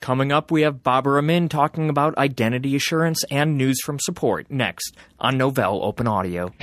[0.00, 4.96] Coming up, we have Baber Amin talking about identity assurance and news from support next
[5.18, 6.54] on Novell Open Audio.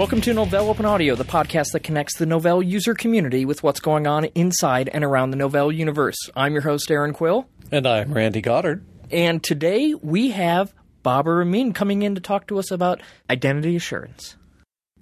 [0.00, 3.80] Welcome to Novell Open Audio, the podcast that connects the Novell user community with what's
[3.80, 6.16] going on inside and around the Novell universe.
[6.34, 7.46] I'm your host, Erin Quill.
[7.70, 8.82] And I'm Randy Goddard.
[9.10, 10.72] And today we have
[11.02, 14.36] Baber Amin coming in to talk to us about identity assurance.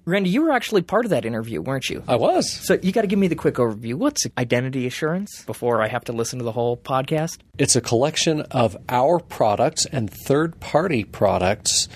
[0.03, 2.03] Randy, you were actually part of that interview, weren't you?
[2.05, 2.51] I was.
[2.51, 3.93] So you got to give me the quick overview.
[3.93, 7.37] What's identity assurance before I have to listen to the whole podcast?
[7.57, 11.87] It's a collection of our products and third party products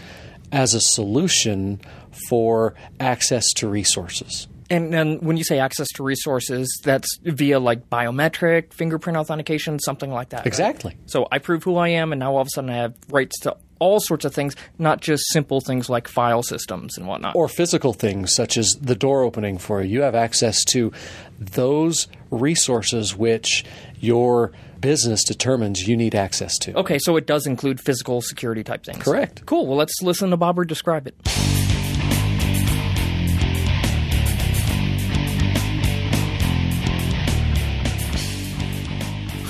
[0.53, 1.81] as a solution
[2.30, 4.48] for access to resources.
[4.70, 10.12] And, and when you say access to resources, that's via like biometric, fingerprint authentication, something
[10.12, 10.38] like that.
[10.38, 10.48] right?
[10.48, 10.98] Exactly.
[11.05, 13.39] So I prove who I am, and now all of a sudden I have rights
[13.41, 17.36] to all sorts of things, not just simple things like file systems and whatnot.
[17.36, 19.89] Or physical things such as the door opening for you.
[19.89, 20.94] You have access to
[21.38, 23.66] those resources which
[24.00, 26.73] your business determines you need access to.
[26.78, 29.03] okay, so it does include physical security type things.
[29.03, 29.45] Correct.
[29.45, 29.67] Cool.
[29.67, 31.62] Well, let's listen to Baber describe it.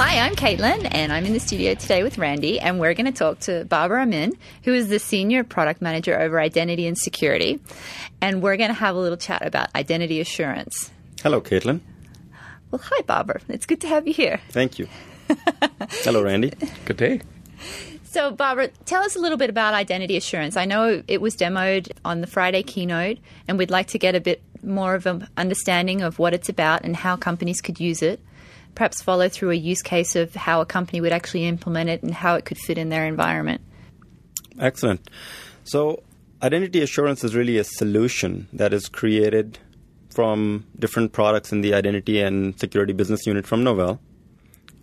[0.06, 3.14] Hi, I'm Caitlin, and I'm in the studio today with Randy, and we're going to
[3.14, 7.62] talk to Baber Amin, who is the Senior Product Manager over Identity and Security.
[8.20, 10.92] And we're going to have a little chat about identity assurance.
[11.22, 11.80] Hello, Caitlin.
[12.70, 13.40] Well, hi, Baber.
[13.48, 14.42] It's good to have you here.
[14.50, 14.90] Thank you.
[16.04, 16.52] Hello, Randy.
[16.86, 17.22] Good day.
[18.04, 20.58] So, Baber, tell us a little bit about identity assurance.
[20.58, 24.20] I know it was demoed on the Friday keynote, and we'd like to get a
[24.20, 28.20] bit more of an understanding of what it's about and how companies could use it.
[28.76, 32.14] Perhaps follow through a use case of how a company would actually implement it and
[32.14, 33.62] how it could fit in their environment.
[34.60, 35.10] Excellent.
[35.64, 36.04] So,
[36.42, 39.60] identity assurance is really a solution that is created
[40.10, 44.00] from different products in the identity and security business unit from Novell.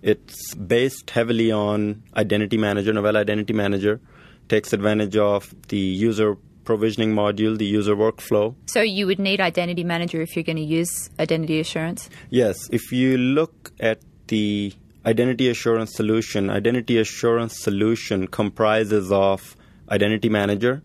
[0.02, 2.92] It's based heavily on Identity Manager.
[2.92, 4.00] Novell Identity Manager
[4.48, 9.84] takes advantage of the user provisioning module, the user workflow, So, you would need Identity
[9.84, 12.08] Manager if you're going to use identity assurance.
[12.30, 14.72] Yes, if you look at the
[15.06, 19.56] identity assurance solution, identity assurance solution comprises of
[19.90, 20.82] identity manager,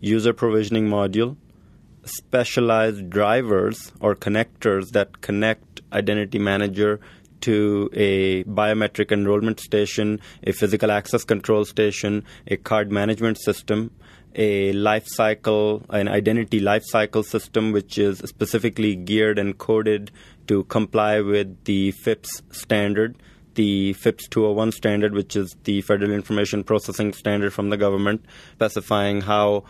[0.00, 1.36] user provisioning module,
[2.04, 7.00] specialized drivers or connectors that connect identity manager
[7.40, 13.90] to a biometric enrollment station, a physical access control station, a card management system,
[14.34, 20.10] a life cycle, an identity life cycle system, which is specifically geared and coded
[20.46, 23.16] to comply with the FIPS standard,
[23.54, 28.24] the FIPS 201 standard, which is the Federal Information Processing Standard from the government,
[28.54, 29.64] specifying how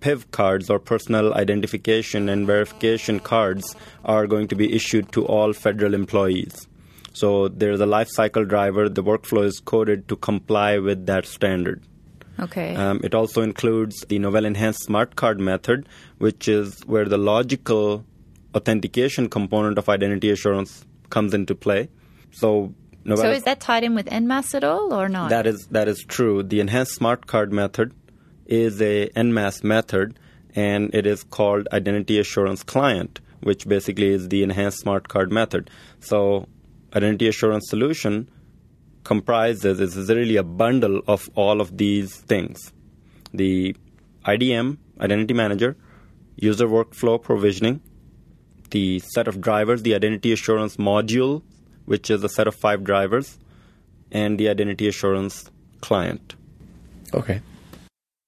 [0.00, 5.52] PIV cards or personal identification and verification cards are going to be issued to all
[5.52, 6.66] federal employees.
[7.12, 8.88] So there's a life cycle driver.
[8.88, 11.82] The workflow is coded to comply with that standard.
[12.42, 12.74] Okay.
[12.74, 15.88] Um, it also includes the Novell Enhanced Smart Card method,
[16.18, 18.04] which is where the logical
[18.54, 21.88] authentication component of identity assurance comes into play.
[22.32, 25.30] So, Novell so, is that tied in with NMAS at all or not?
[25.30, 26.42] that is that is true.
[26.42, 27.94] The Enhanced Smart Card method
[28.46, 30.18] is a NMAS method,
[30.54, 35.70] and it is called Identity Assurance Client, which basically is the Enhanced Smart Card method.
[36.00, 36.48] So,
[36.94, 38.28] Identity Assurance Solution
[39.04, 42.72] comprises is really a bundle of all of these things:
[43.32, 43.76] the
[44.24, 45.76] IDM, Identity Manager,
[46.36, 47.80] user workflow provisioning,
[48.70, 51.42] the set of drivers, the Identity Assurance module,
[51.84, 53.38] which is a set of five drivers,
[54.10, 56.34] and the Identity Assurance Client.
[57.14, 57.40] Okay.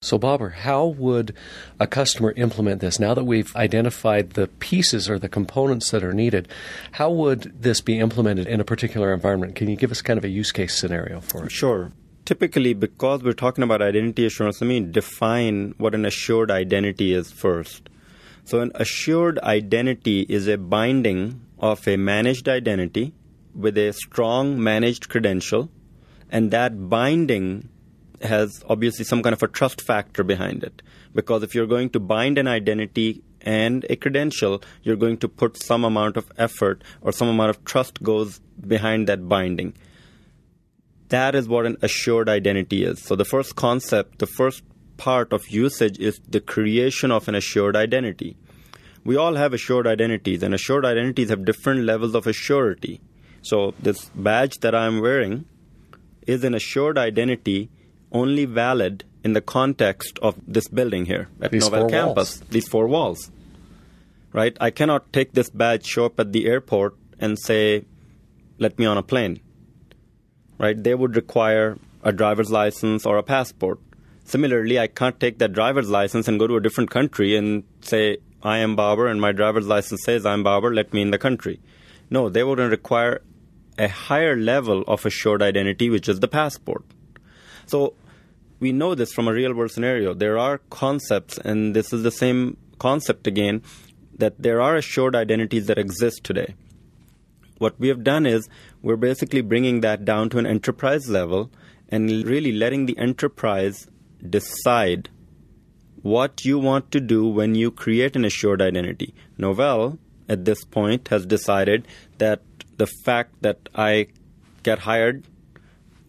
[0.05, 1.35] So, Baber, how would
[1.81, 3.01] a customer implement this?
[3.01, 6.47] Now that we've identified the pieces or the components that are needed,
[6.93, 9.55] how would this be implemented in a particular environment?
[9.55, 11.53] Can you give us kind of a use case scenario for it?
[11.53, 11.91] Sure.
[12.27, 17.33] Typically, because we're talking about identity assurance, let me define what an assured identity is
[17.33, 17.89] first.
[18.45, 23.15] So, an assured identity is a binding of a managed identity
[23.55, 25.71] with a strong managed credential,
[26.31, 27.71] and that binding
[28.25, 30.83] has obviously some kind of a trust factor behind it.
[31.15, 35.63] Because if you're going to bind an identity and a credential, you're going to put
[35.63, 39.75] some amount of effort or some amount of trust goes behind that binding.
[41.11, 43.03] That is what an assured identity is.
[43.03, 44.63] So the first concept, the first
[44.97, 48.37] part of usage is the creation of an assured identity.
[49.05, 53.01] we all have assured identities, and assured identities have different levels of assurity.
[53.43, 55.45] So this badge that I'm wearing
[56.27, 57.71] is an assured identity
[58.15, 61.91] only valid in the context of this building here at These campus.
[62.15, 62.41] walls.
[62.51, 63.31] These four walls.
[64.33, 64.57] Right?
[64.61, 67.85] I cannot take this badge, show up at the airport, and say,
[68.59, 69.41] let me on a plane.
[70.59, 70.81] Right?
[70.83, 73.81] They would require a driver's license or a passport.
[74.25, 78.19] Similarly, I can't take that driver's license and go to a different country and say,
[78.43, 81.61] I am Baber and my driver's license says I'm Baber, let me in the country.
[82.11, 83.23] No, they wouldn't require
[83.79, 86.85] a higher level of assured identity, which is the passport.
[87.67, 87.95] So
[88.61, 90.15] we know this from a real world scenario.
[90.15, 93.63] There are concepts, and this is the same concept again,
[94.17, 96.55] that there are assured identities that exist today.
[97.59, 98.49] What we have done is
[98.83, 101.51] we're basically bringing that down to an enterprise level
[101.89, 103.89] and really letting the enterprise
[104.29, 105.09] decide
[106.03, 109.15] what you want to do when you create an assured identity.
[109.39, 109.99] Novell,
[110.29, 111.87] at this point, has decided
[112.19, 112.43] that
[112.77, 114.09] the fact that I
[114.63, 115.25] get hired,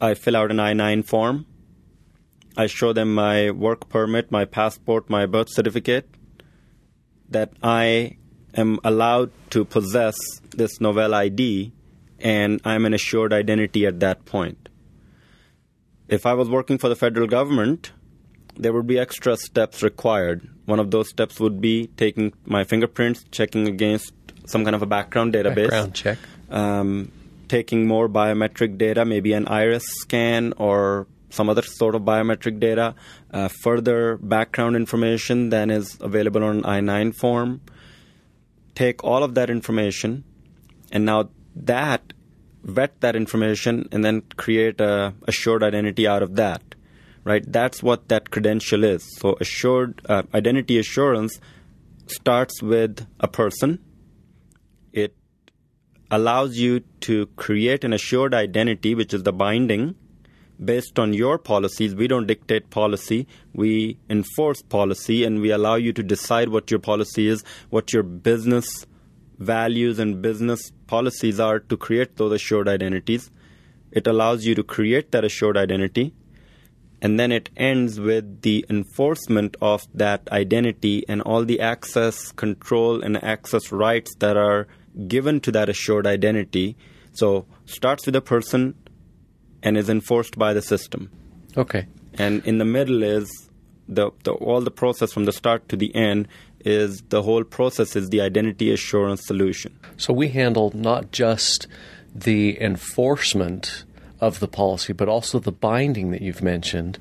[0.02, 1.46] I fill out an I 9 form,
[2.58, 6.10] I show them my work permit, my passport, my birth certificate,
[7.30, 8.18] that I
[8.54, 10.16] am allowed to possess
[10.52, 11.74] this Novell ID
[12.20, 14.70] and I'm an assured identity at that point.
[16.08, 17.92] If I was working for the federal government,
[18.56, 20.48] there would be extra steps required.
[20.66, 24.14] One of those steps would be taking my fingerprints, checking against
[24.46, 26.18] some kind of a background database, Background check.
[26.50, 27.12] um,
[27.50, 32.96] taking more biometric data, maybe an iris scan or some other sort of biometric data,
[33.32, 37.62] uh, further background information than is available on I 9 form.
[38.74, 40.24] Take all of that information,
[40.92, 42.14] and now that
[42.64, 46.76] vet that information and then create a assured identity out of that
[47.26, 47.44] right?
[47.52, 49.04] That's what that credential is.
[49.18, 51.42] So assured uh, identity assurance
[52.08, 53.80] starts with a person.
[54.94, 55.16] It
[56.10, 59.96] allows you to create an assured identity which is the binding
[60.64, 65.92] based on your policies we don't dictate policy we enforce policy and we allow you
[65.92, 68.86] to decide what your policy is what your business
[69.38, 73.32] values and business policies are to create those assured identities.
[73.92, 76.14] It allows you to create that assured identity,
[77.02, 83.02] and then it ends with the enforcement of that identity and all the access control
[83.02, 84.68] and access rights that are
[85.08, 86.76] given to that assured identity.
[87.14, 88.76] So, starts with a person
[89.66, 91.12] and is enforced by the system.
[91.58, 91.88] Okay.
[92.14, 93.30] And in the middle is
[93.90, 96.28] the, the all the process from the start to the end
[96.62, 99.78] is the whole process is the identity assurance solution.
[99.98, 101.68] So we handle not just
[102.14, 103.84] the enforcement
[104.22, 106.98] of the policy, but also the binding that you've mentioned.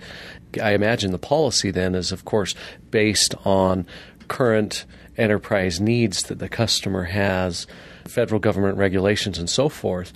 [0.60, 2.54] I imagine the policy then is, of course,
[2.90, 3.86] based on
[4.28, 4.84] current
[5.16, 7.66] enterprise needs that the customer has,
[8.08, 10.12] federal government regulations, and so forth.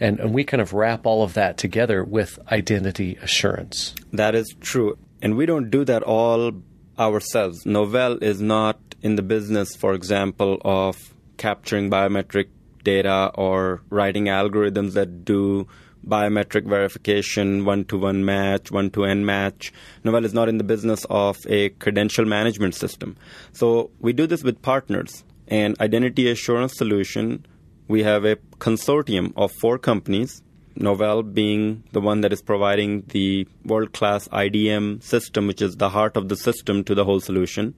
[0.00, 3.94] And, and we kind of wrap all of that together with identity assurance.
[4.12, 4.98] That is true.
[5.22, 6.52] And we don't do that all
[6.98, 7.64] ourselves.
[7.64, 12.48] Novell is not in the business, for example, of capturing biometric
[12.82, 15.66] data or writing algorithms that do
[16.06, 19.72] biometric verification, one to one match, one to n match.
[20.04, 23.16] Novell is not in the business of a credential management system.
[23.52, 25.24] So we do this with partners.
[25.48, 27.46] And Identity Assurance Solution,
[27.88, 30.42] we have a consortium of four companies
[30.78, 35.88] Novell being the one that is providing the world class IDM system, which is the
[35.88, 37.74] heart of the system to the whole solution.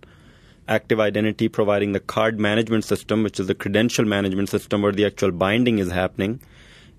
[0.68, 5.30] ActivIdentity providing the card management system, which is the credential management system where the actual
[5.30, 6.40] binding is happening.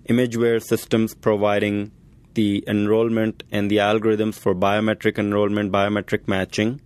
[0.07, 1.91] ImageWare Systems providing
[2.33, 6.81] the enrollment and the algorithms for biometric enrollment, biometric matching.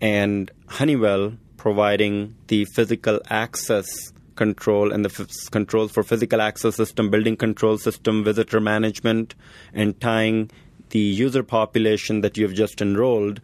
[0.00, 7.10] And Honeywell providing the physical access control and the f- controls for physical access system,
[7.10, 9.34] building control system, visitor management,
[9.72, 10.50] and tying
[10.90, 13.40] the user population that you've just enrolled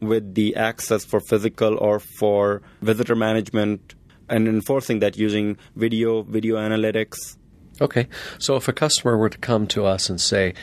[0.00, 3.94] with the access for physical or for visitor management
[4.28, 7.36] and enforcing that using video, video analytics.
[7.80, 8.08] Okay.
[8.38, 10.54] So if a customer were to come to us and say,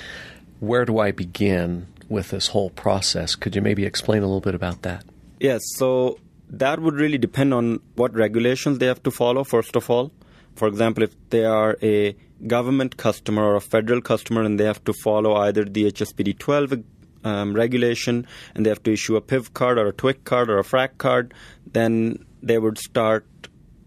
[0.60, 3.36] Where do I begin with this whole process?
[3.36, 5.03] Could you maybe explain a little bit about that?
[5.39, 6.17] Yes, so
[6.50, 10.12] that would really depend on what regulations they have to follow, first of all.
[10.56, 12.16] For example, if they are a
[12.48, 16.74] government customer or a federal customer and they have to follow either the HSPD 12
[17.24, 18.25] um, regulation
[18.56, 20.98] and they have to issue a PIV card or a TWIC card or a FRAC
[20.98, 21.34] card,
[21.74, 23.25] then they would start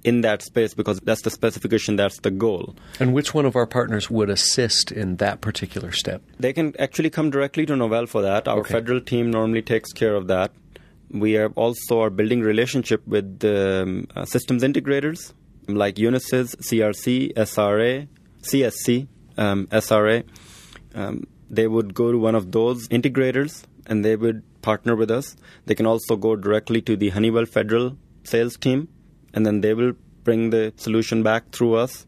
[0.02, 2.74] in that space because that's the specification, that's the goal.
[2.98, 6.22] And which one of our partners would assist in that particular step?
[6.38, 8.48] They can actually come directly to Novell for that.
[8.48, 8.72] Our Okay.
[8.74, 10.52] federal team normally takes care of that.
[11.10, 15.32] We are also are building relationship with um, uh, systems integrators
[15.66, 18.08] like Unisys, CRC, SRA,
[18.42, 20.24] CSC, um, SRA.
[20.94, 25.36] Um, they would go to one of those integrators and they would partner with us.
[25.66, 28.88] They can also go directly to the Honeywell Federal sales team
[29.34, 32.06] and then they will bring the solution back through us.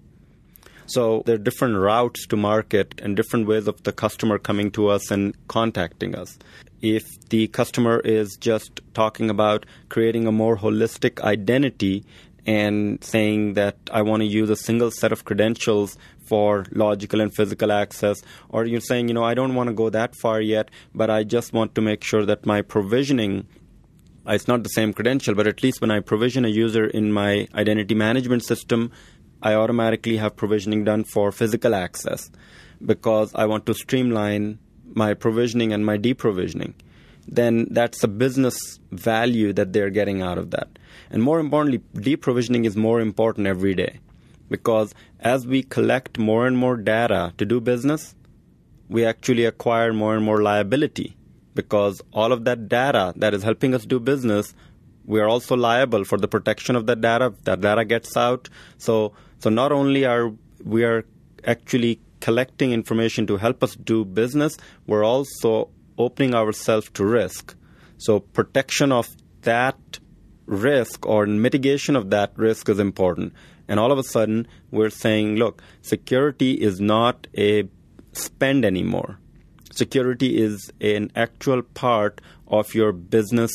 [0.86, 4.88] So there are different routes to market and different ways of the customer coming to
[4.88, 6.38] us and contacting us.
[6.80, 12.04] If the customer is just talking about creating a more holistic identity
[12.44, 15.96] and saying that I want to use a single set of credentials
[16.26, 19.90] for logical and physical access, or you're saying, you know, I don't want to go
[19.90, 23.46] that far yet, but I just want to make sure that my provisioning
[24.26, 27.48] it's not the same credential, but at least when I provision a user in my
[27.54, 28.92] identity management system,
[29.42, 32.30] I automatically have provisioning done for physical access
[32.84, 34.58] because I want to streamline
[34.94, 36.74] my provisioning and my deprovisioning.
[37.26, 38.56] Then that's a business
[38.90, 40.68] value that they're getting out of that.
[41.10, 44.00] And more importantly, deprovisioning is more important every day
[44.48, 48.14] because as we collect more and more data to do business,
[48.88, 51.16] we actually acquire more and more liability
[51.54, 54.54] because all of that data that is helping us do business,
[55.04, 57.34] we are also liable for the protection of that data.
[57.44, 58.48] That data gets out.
[58.78, 60.32] So, so not only are
[60.64, 61.04] we are
[61.44, 64.56] actually collecting information to help us do business,
[64.86, 67.56] we're also opening ourselves to risk.
[67.98, 69.08] So, protection of
[69.42, 69.78] that
[70.46, 73.32] risk or mitigation of that risk is important.
[73.68, 77.68] And all of a sudden, we're saying, look, security is not a
[78.12, 79.18] spend anymore
[79.72, 83.50] security is an actual part of your business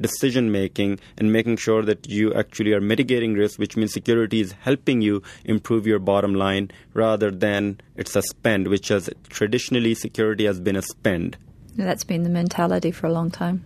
[0.00, 4.52] decision making and making sure that you actually are mitigating risk, which means security is
[4.52, 10.46] helping you improve your bottom line rather than it's a spend, which has traditionally security
[10.46, 11.36] has been a spend.
[11.76, 13.64] That's been the mentality for a long time.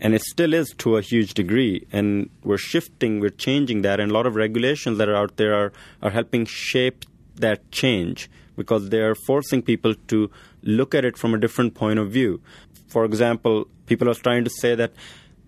[0.00, 1.86] And it still is to a huge degree.
[1.92, 4.00] And we're shifting, we're changing that.
[4.00, 5.72] And a lot of regulations that are out there are,
[6.02, 7.04] are helping shape
[7.36, 10.30] that change because they are forcing people to
[10.62, 12.40] look at it from a different point of view.
[12.88, 14.92] For example, people are trying to say that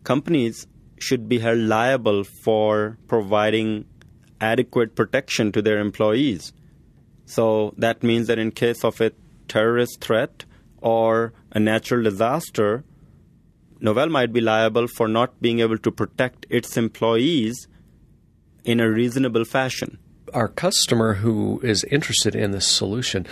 [0.04, 0.66] companies
[0.98, 3.86] should be held liable for providing
[4.40, 6.52] adequate protection to their employees.
[7.26, 9.12] So that means that in case of a
[9.48, 10.44] terrorist threat
[10.80, 12.84] or a natural disaster,
[13.80, 17.68] Novell might be liable for not being able to protect its employees
[18.64, 19.98] in a reasonable fashion.
[20.34, 23.26] Our customer who is interested in this solution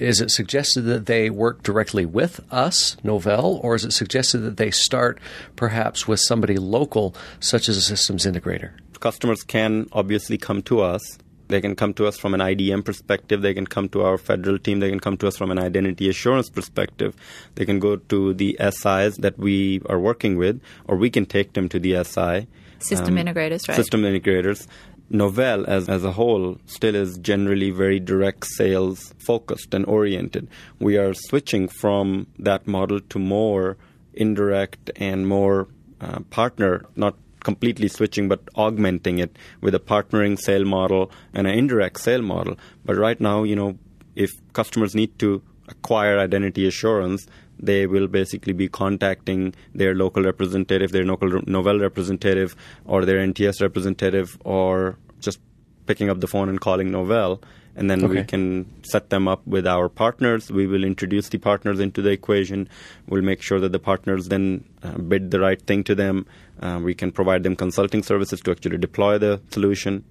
[0.00, 4.56] is it suggested that they work directly with us, Novell, or is it suggested that
[4.56, 5.18] they start
[5.56, 8.72] perhaps with somebody local, such as a systems integrator?
[9.00, 11.18] Customers can obviously come to us.
[11.48, 13.42] They can come to us from an IDM perspective.
[13.42, 14.78] They can come to our federal team.
[14.78, 17.16] They can come to us from an identity assurance perspective.
[17.56, 21.54] They can go to the SIs that we are working with, or we can take
[21.54, 22.46] them to the SI.
[22.78, 23.76] System um, integrators, right?
[23.76, 24.66] System integrators.
[25.10, 30.48] Novell as, as a whole still is generally very direct sales focused and oriented.
[30.78, 33.76] We are switching from that model to more
[34.14, 35.68] indirect and more
[36.00, 41.54] uh, partner, not completely switching but augmenting it with a partnering sale model and an
[41.54, 42.56] indirect sale model.
[42.84, 43.78] But right now, you know,
[44.14, 47.26] if customers need to acquire identity assurance,
[47.62, 53.60] they will basically be contacting their local representative, their local Novell representative, or their NTS
[53.60, 55.38] representative, or just
[55.86, 57.42] picking up the phone and calling Novell.
[57.76, 58.14] And then okay.
[58.14, 60.50] we can set them up with our partners.
[60.50, 62.68] We will introduce the partners into the equation.
[63.06, 66.26] We'll make sure that the partners then uh, bid the right thing to them.
[66.60, 70.04] Uh, we can provide them consulting services to actually deploy the solution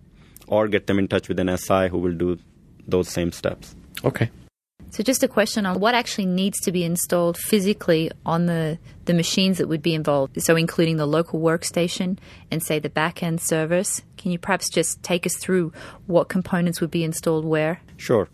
[0.48, 2.40] or get them in touch with an SI who will do
[2.88, 3.76] those same steps.
[4.04, 4.30] Okay.
[4.92, 9.14] So, just a question on what actually needs to be installed physically on the, the
[9.14, 10.42] machines that would be involved.
[10.42, 12.18] So, including the local workstation
[12.50, 14.02] and, say, the back end service.
[14.18, 15.72] Can you perhaps just take us through
[16.08, 17.82] what components would be installed where?
[17.98, 18.30] Sure.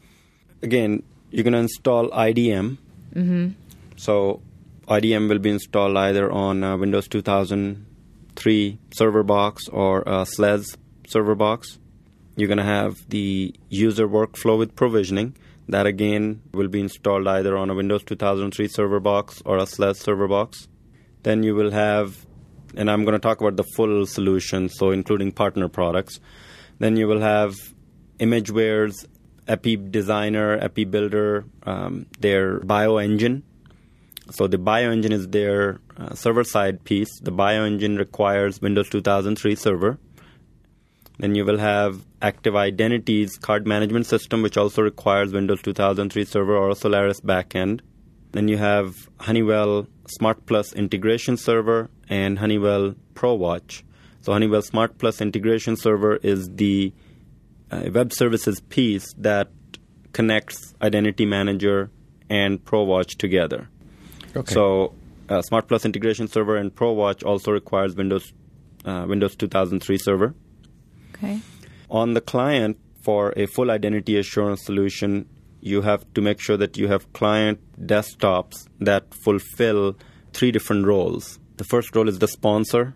[0.61, 2.77] Again, you're going to install IDM.
[3.13, 3.49] Mm-hmm.
[3.97, 4.41] So,
[4.87, 11.35] IDM will be installed either on uh, Windows 2003 server box or a SLES server
[11.35, 11.79] box.
[12.37, 15.35] You're going to have the user workflow with provisioning
[15.67, 19.97] that again will be installed either on a Windows 2003 server box or a SLES
[19.97, 20.67] server box.
[21.23, 22.25] Then you will have,
[22.75, 26.19] and I'm going to talk about the full solution, so including partner products.
[26.77, 27.55] Then you will have
[28.19, 29.07] ImageWare's
[29.47, 33.43] Epi Designer, Epi Builder, um, their Bio Engine.
[34.31, 37.19] So the Bio Engine is their uh, server side piece.
[37.21, 39.97] The Bio Engine requires Windows 2003 server.
[41.17, 46.57] Then you will have Active Identities card management system, which also requires Windows 2003 Server
[46.57, 47.81] or Solaris backend.
[48.31, 53.83] Then you have Honeywell Smart Plus integration server and Honeywell ProWatch.
[54.21, 56.91] So Honeywell Smart Plus Integration Server is the
[57.71, 59.49] uh, web services piece that
[60.11, 61.91] connects Identity Manager
[62.29, 63.69] and ProWatch together.
[64.35, 64.53] Okay.
[64.53, 64.95] So
[65.29, 68.33] uh, Smart Plus Integration Server and ProWatch also requires Windows
[68.83, 70.35] uh, Windows 2003 server.
[71.15, 71.39] Okay.
[71.89, 75.29] On the client, for a full identity assurance solution,
[75.61, 79.95] you have to make sure that you have client desktops that fulfill
[80.33, 81.39] three different roles.
[81.57, 82.95] The first role is the sponsor,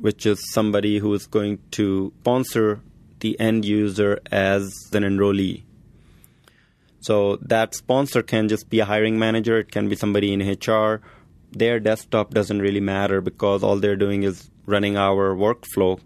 [0.00, 2.80] which is somebody who is going to sponsor
[3.20, 5.62] the end user as an enrollee.
[7.00, 11.00] So that sponsor can just be a hiring manager, it can be somebody in HR.
[11.52, 16.00] Their desktop doesn't really matter because all they're doing is running our workflow.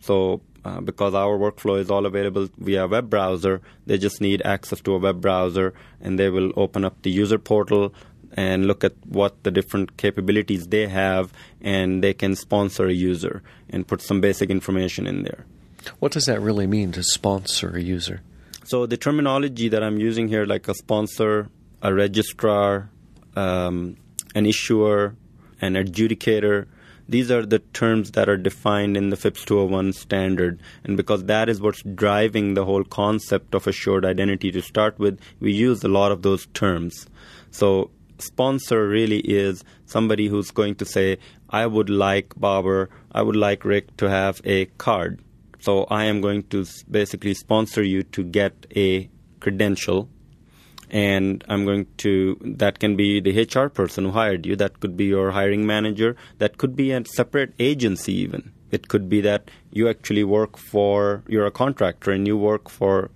[0.00, 4.80] So uh, because our workflow is all available via web browser, they just need access
[4.80, 7.94] to a web browser and they will open up the user portal
[8.32, 13.42] and look at what the different capabilities they have and they can sponsor a user
[13.68, 15.46] and put some basic information in there.
[15.98, 18.20] What does that really mean to sponsor a user?
[18.64, 21.48] So the terminology that I'm using here, like a sponsor,
[21.82, 22.90] a registrar,
[23.34, 23.96] um,
[24.34, 25.16] an issuer,
[25.60, 26.66] an adjudicator,
[27.10, 30.60] these are the terms that are defined in the FIPS 201 standard.
[30.84, 35.20] And because that is what's driving the whole concept of assured identity to start with,
[35.40, 37.06] we use a lot of those terms.
[37.50, 41.18] So sponsor really is somebody who's going to say,
[41.50, 45.20] I would like Baber, I would like Rick to have a card
[45.60, 50.08] so I am going to basically sponsor you to get a credential
[50.90, 54.56] and I'm going to that can be the HR person who hired you.
[54.56, 56.16] That could be your hiring manager.
[56.38, 58.52] That could be a separate agency even.
[58.70, 63.10] It could be that you actually work for you're a contractor and you work for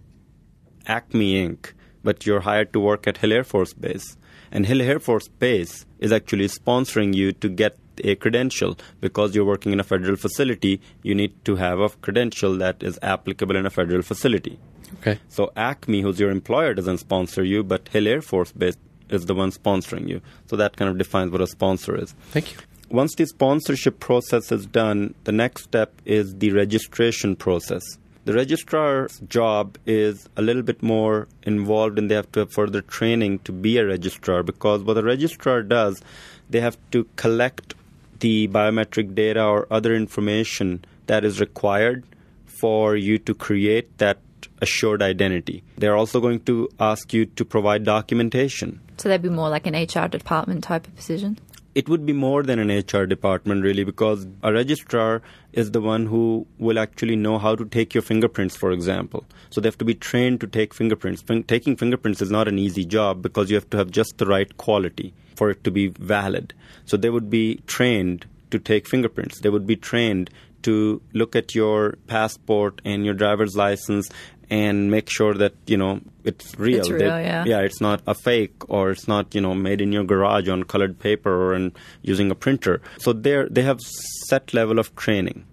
[0.87, 1.73] Acme Inc.
[2.03, 4.17] But you're hired to work at Hill Air Force Base.
[4.53, 8.77] And Hill Air Force Base is actually sponsoring you to get a credential.
[9.01, 12.99] Because you're working in a federal facility you need to have a credential that is
[13.03, 14.59] applicable in a federal facility
[15.01, 15.19] Okay.
[15.29, 18.77] so acme who's your employer doesn't sponsor you but hill air force base
[19.11, 22.53] is the one sponsoring you so that kind of defines what a sponsor is Thank
[22.53, 22.59] you.
[22.91, 27.83] once the sponsorship process is done the next step is the registration process
[28.25, 32.81] the registrar's job is a little bit more involved and they have to have further
[32.81, 36.01] training to be a registrar because what a registrar does
[36.49, 37.75] they have to collect
[38.21, 42.05] the biometric data or other information that is required
[42.47, 44.19] for you to create that
[44.61, 45.63] assured identity.
[45.79, 48.81] They're also going to ask you to provide documentation.
[48.99, 51.39] So that'd be more like an HR department type of position.
[51.75, 56.07] It would be more than an HR department, really, because a registrar is the one
[56.07, 59.25] who will actually know how to take your fingerprints, for example.
[59.51, 61.23] So they have to be trained to take fingerprints.
[61.23, 64.27] Fin- taking fingerprints is not an easy job because you have to have just the
[64.27, 66.55] right quality for it to be valid.
[66.85, 69.41] So they would be trained to take fingerprints.
[69.41, 70.31] They would be trained
[70.63, 74.09] to look at your passport and your driver's license
[74.51, 76.81] and make sure that you know it's real.
[76.81, 77.45] It's real, They- yeah.
[77.45, 80.65] yeah, it's not a fake or it's not you know made in your garage on
[80.65, 82.81] colored paper or in, using a printer.
[82.99, 83.81] So they they have
[84.29, 85.45] set level of training.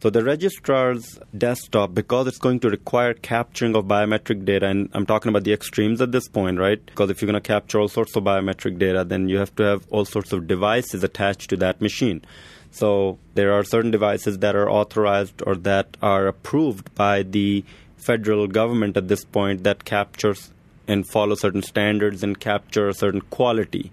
[0.00, 5.04] So the registrar's desktop, because it's going to require capturing of biometric data, and I'm
[5.06, 6.80] talking about the extremes at this point, right?
[6.86, 9.64] Because if you're going to capture all sorts of biometric data, then you have to
[9.64, 12.22] have all sorts of devices attached to that machine.
[12.70, 17.64] So there are certain devices that are authorized or that are approved by the
[17.98, 20.50] federal government at this point that captures
[20.86, 23.90] and follow certain standards and capture a certain quality.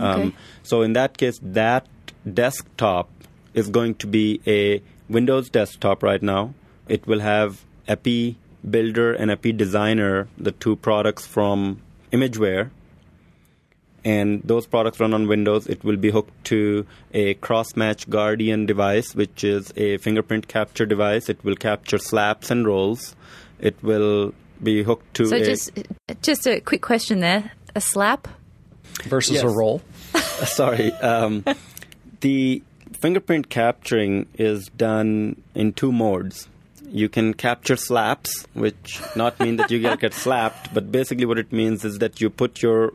[0.00, 1.86] Um, so in that case, that
[2.32, 3.08] desktop
[3.54, 6.54] is going to be a Windows desktop right now.
[6.88, 8.36] It will have Epi
[8.68, 11.80] Builder and Epi Designer, the two products from
[12.12, 12.70] Imageware.
[14.04, 15.66] And those products run on Windows.
[15.68, 21.28] It will be hooked to a cross-match Guardian device, which is a fingerprint capture device.
[21.28, 23.14] It will capture slaps and rolls.
[23.60, 25.70] It will be hooked to So a just
[26.22, 27.52] just a quick question there.
[27.76, 28.26] A slap?
[29.04, 29.44] Versus Yes.
[29.44, 29.82] a roll.
[30.44, 30.92] sorry.
[30.94, 31.44] Um,
[32.20, 32.62] the
[32.92, 36.48] fingerprint capturing is done in two modes.
[36.88, 41.38] You can capture slaps, which not mean that you get, get slapped, but basically what
[41.38, 42.92] it means is that you put your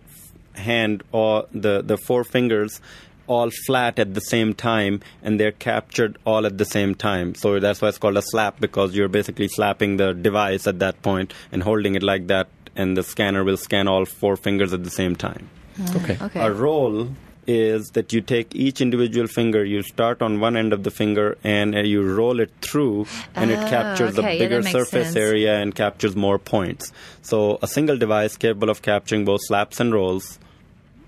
[0.58, 2.82] hand or the, the four fingers
[3.28, 7.36] all flat at the same time and they're captured all at the same time.
[7.36, 11.02] So that's why it's called a slap because you're basically slapping the device at that
[11.02, 14.84] point and holding it like that and the scanner will scan all four fingers at
[14.84, 15.50] the same time.
[15.96, 16.18] Okay.
[16.22, 16.40] Okay.
[16.40, 17.10] A roll
[17.48, 21.38] is that you take each individual finger, you start on one end of the finger,
[21.46, 24.36] and uh, you roll it through, and it Oh, captures okay.
[24.36, 25.16] a bigger that makes surface sense.
[25.16, 26.92] area and captures more points.
[27.22, 30.40] So, a single device capable of capturing both slaps and rolls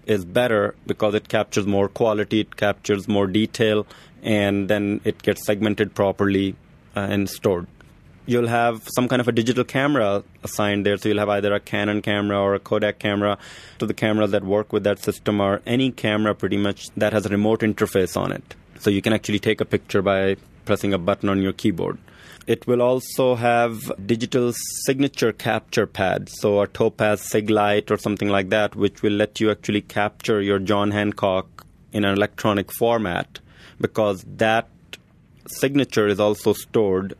[0.09, 3.85] is better because it captures more quality, it captures more detail,
[4.23, 6.55] and then it gets segmented properly
[6.95, 7.67] uh, and stored.
[8.25, 11.59] You'll have some kind of a digital camera assigned there, so you'll have either a
[11.59, 13.37] Canon camera or a Kodak camera.
[13.79, 17.25] So the cameras that work with that system are any camera pretty much that has
[17.25, 18.55] a remote interface on it.
[18.79, 21.97] So you can actually take a picture by pressing a button on your keyboard.
[22.49, 28.49] It will also have digital signature capture pads, so a Topaz Siglite or something like
[28.49, 33.38] that, which will let you actually capture your John Hancock in an electronic format
[33.79, 34.67] because that
[35.45, 37.13] signature is also stored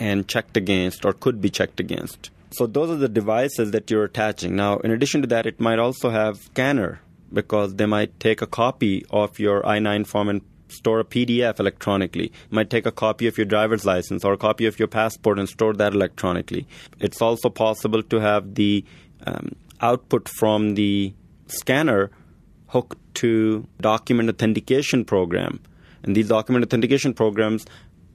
[0.00, 2.30] and checked against or could be checked against.
[2.50, 4.56] So those are the devices that you're attaching.
[4.56, 7.00] Now, in addition to that, it might also have scanner
[7.32, 10.42] because they might take a copy of your I-9 form and
[10.74, 12.24] store a PDF electronically.
[12.24, 15.38] You might take a copy of your driver's license or a copy of your passport
[15.38, 16.66] and store that electronically.
[17.00, 18.84] It's also possible to have the
[19.26, 21.14] um, output from the
[21.46, 22.10] scanner
[22.68, 25.60] hooked to document authentication program.
[26.02, 27.66] And these document authentication programs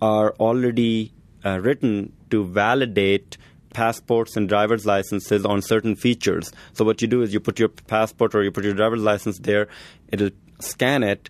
[0.01, 1.13] are already
[1.45, 3.37] uh, written to validate
[3.73, 6.51] passports and driver's licenses on certain features.
[6.73, 9.39] So what you do is you put your passport or you put your driver's license
[9.39, 9.67] there,
[10.09, 11.29] it'll scan it.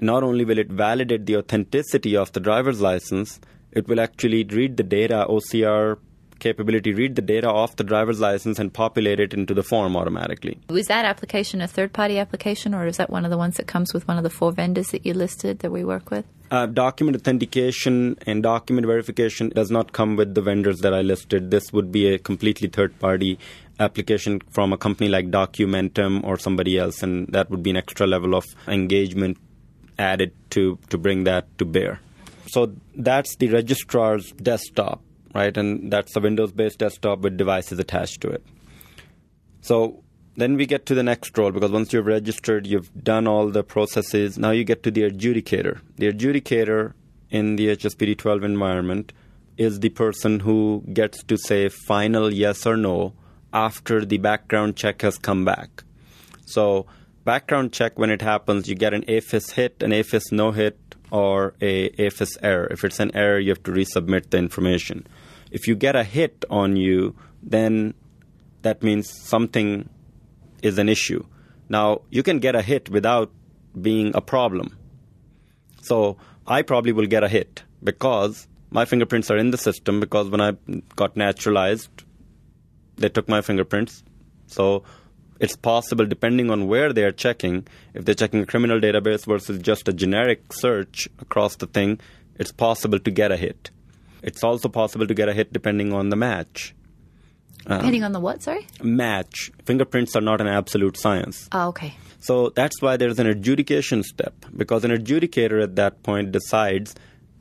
[0.00, 3.40] Not only will it validate the authenticity of the driver's license,
[3.72, 5.98] it will actually read the data, OCR
[6.38, 10.58] capability, read the data off the driver's license and populate it into the form automatically.
[10.68, 13.66] Was that application a third party application or is that one of the ones that
[13.66, 16.24] comes with one of the four vendors that you listed that we work with?
[16.50, 21.50] Uh, document authentication and document verification does not come with the vendors that I listed.
[21.50, 23.38] This would be a completely third party
[23.80, 28.06] application from a company like Documentum or somebody else, and that would be an extra
[28.06, 29.38] level of engagement
[29.98, 32.00] added to, to bring that to bear.
[32.48, 35.02] So that's the registrar's desktop,
[35.34, 35.56] right?
[35.56, 38.44] And that's a Windows based desktop with devices attached to it.
[39.60, 40.02] So
[40.36, 43.64] then we get to the next role because once you've registered, you've done all the
[43.64, 44.38] processes.
[44.38, 45.80] Now you get to the adjudicator.
[45.96, 46.92] The adjudicator
[47.30, 49.12] in the HSPD 12 environment
[49.56, 53.14] is the person who gets to say final yes or no
[53.52, 55.82] after the background check has come back.
[56.44, 56.86] So,
[57.26, 60.78] background check, when it happens, you get an AFIS hit, an AFIS no hit,
[61.10, 62.68] or a AFIS error.
[62.70, 65.06] If it's an error, you have to resubmit the information.
[65.50, 67.94] If you get a hit on you, then
[68.62, 69.88] that means something
[70.62, 71.24] is an issue.
[71.68, 73.30] Now, you can get a hit without
[73.80, 74.78] being a problem.
[75.82, 80.28] So, I probably will get a hit because my fingerprints are in the system because
[80.28, 80.52] when I
[80.94, 82.04] got naturalized,
[82.96, 84.04] they took my fingerprints.
[84.46, 84.84] So,
[85.40, 89.60] it's possible, depending on where they are checking, if they're checking a criminal database versus
[89.60, 92.00] just a generic search across the thing,
[92.36, 93.70] it's possible to get a hit.
[94.22, 96.74] It's also possible to get a hit depending on the match.
[97.66, 98.66] Uh, depending on the what, sorry?
[98.82, 99.50] Match.
[99.64, 101.48] Fingerprints are not an absolute science.
[101.52, 101.94] Oh, okay.
[102.20, 106.94] So that's why there's an adjudication step because an adjudicator at that point decides,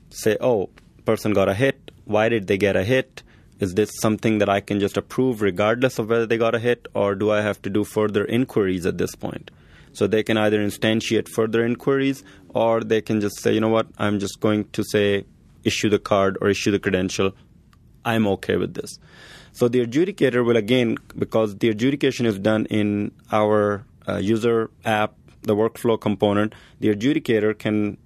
[0.10, 0.70] say, oh,
[1.06, 1.92] person got a hit.
[2.06, 3.24] Why did they get a hit?
[3.60, 6.88] Is this something that I can just approve regardless of whether they got a hit,
[6.94, 9.52] or do I have to do further inquiries at this point?
[9.94, 13.88] So they can either instantiate further inquiries, or they can just say, you know what,
[13.98, 15.26] I'm just going to say
[15.64, 17.34] issue the card or issue the credential.
[18.04, 19.00] I'm okay with this.
[19.54, 25.16] So the adjudicator will again, because the adjudication is done in our uh, user app,
[25.44, 27.98] the workflow component, the adjudicator can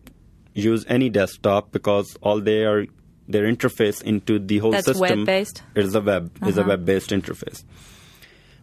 [0.54, 2.86] use any desktop because all they are
[3.30, 5.64] their interface into the whole That's system web-based?
[5.76, 6.70] is a web is a uh-huh.
[6.70, 7.64] web-based interface.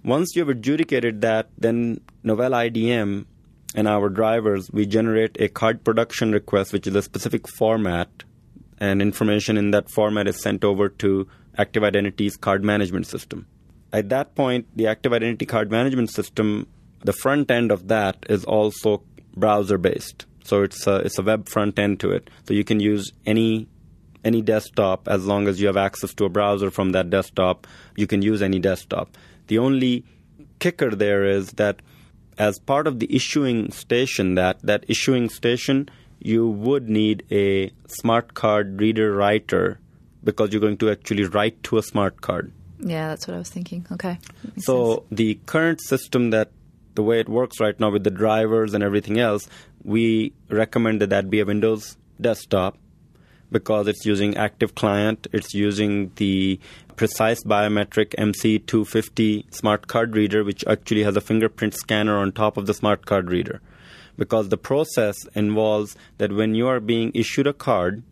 [0.04, 3.24] Once you've adjudicated that, then Novell IDM
[3.74, 8.08] and our drivers we generate a card production request, which is a specific format,
[8.78, 13.46] and information in that format is sent over to ActivIdentity's card management system.
[13.92, 16.66] At that point, the ActivIdentity card management system,
[17.04, 19.02] the front end of that is also
[19.34, 20.26] browser based.
[20.44, 22.28] So it's a, it's a web front end to it.
[22.46, 23.68] So you can use any
[24.24, 27.66] any desktop as long as you have access to a browser from that desktop.
[27.96, 29.16] You can use any desktop.
[29.46, 30.04] The only
[30.58, 31.80] kicker there is that
[32.38, 38.34] as part of the issuing station, that that issuing station, you would need a smart
[38.34, 39.78] card reader writer
[40.24, 42.52] because you're going to actually write to a smart card.
[42.78, 43.86] Yeah, that's what I was thinking.
[43.92, 44.18] Okay.
[44.58, 45.06] So sense.
[45.12, 46.50] the current system that
[46.94, 49.48] the way it works right now with the drivers and everything else,
[49.84, 52.76] we recommend that that be a Windows desktop
[53.50, 56.58] because it's using ActivClient, it's using the
[56.96, 62.66] precise biometric MC250 smart card reader, which actually has a fingerprint scanner on top of
[62.66, 63.60] the smart card reader.
[64.16, 68.02] Because the process involves that when you are being issued a card,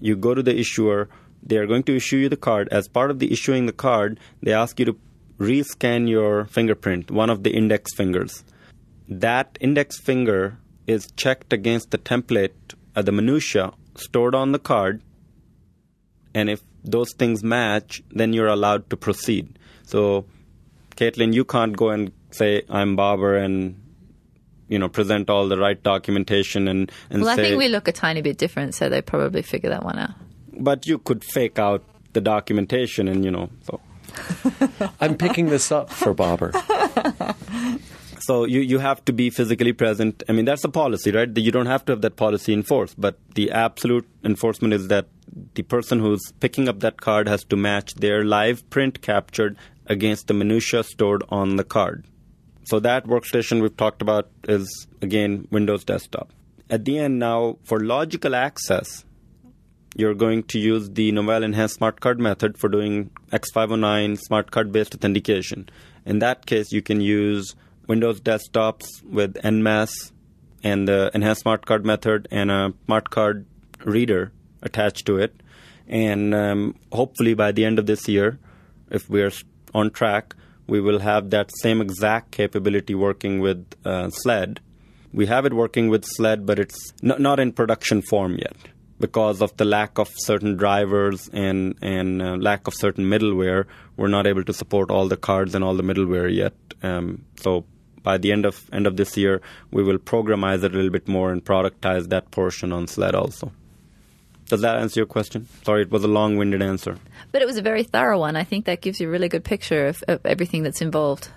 [0.00, 1.08] you go to the issuer,
[1.42, 2.68] they are going to issue you the card.
[2.70, 4.98] As part of the issuing the card, they ask you to
[5.38, 8.44] rescan your fingerprint, one of the index fingers.
[9.08, 12.52] That index finger is checked against the template
[12.96, 15.02] uh, the minutia stored on the card,
[16.34, 19.58] and if those things match, then you're allowed to proceed.
[19.84, 20.26] So,
[20.96, 23.80] Caitlin, you can't go and say I'm Baber and
[24.68, 27.42] you know present all the right documentation and and Well, I say.
[27.50, 30.10] think we look a tiny bit different, so they probably figure that one out.
[30.58, 33.80] but you could fake out the documentation and you know so.
[35.00, 36.52] I'm picking this up for Baber.
[38.26, 40.22] So you, you have to be physically present.
[40.30, 41.28] I mean, that's the policy, right?
[41.36, 45.08] You don't have to have that policy enforced, but the absolute enforcement is that
[45.54, 50.26] the person who's picking up that card has to match their live print captured against
[50.26, 52.06] the minutia stored on the card.
[52.64, 56.30] So that workstation we've talked about is again Windows desktop.
[56.70, 59.04] At the end now, for logical access,
[59.96, 64.72] you're going to use the Novell Enhanced Smart Card method for doing X509 smart card
[64.72, 65.68] based authentication.
[66.06, 67.54] In that case, you can use
[67.86, 70.12] Windows desktops with NMAS
[70.62, 73.46] and the Enhanced Smart Card method and a smart card
[73.84, 75.40] reader attached to it.
[75.86, 78.38] And um, hopefully by the end of this year,
[78.90, 79.32] if we're
[79.74, 80.34] on track,
[80.66, 84.60] we will have that same exact capability working with uh, SLED.
[85.12, 88.56] We have it working with SLED, but it's not, not in production form yet
[88.98, 93.66] because of the lack of certain drivers and and uh, lack of certain middleware.
[93.96, 96.54] We're not able to support all the cards and all the middleware yet.
[96.82, 97.64] Um, so
[98.04, 99.40] by the end of end of this year,
[99.72, 103.50] we will programize it a little bit more and productize that portion on SLED also.
[104.46, 105.48] Does that answer your question?
[105.64, 106.98] Sorry, it was a long-winded answer.
[107.32, 108.36] But it was a very thorough one.
[108.36, 111.30] I think that gives you a really good picture of, of everything that's involved.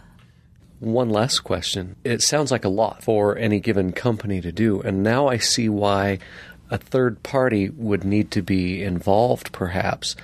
[0.80, 1.95] One last question.
[2.03, 5.69] It sounds like a lot for any given company to do, and now I see
[5.69, 6.19] why
[6.69, 10.17] a third party would need to be involved, perhaps,